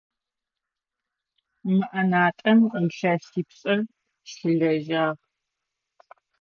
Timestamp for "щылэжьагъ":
4.31-5.05